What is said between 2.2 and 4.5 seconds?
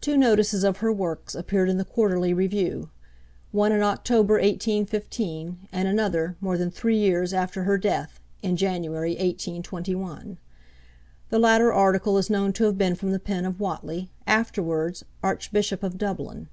Review.' One in October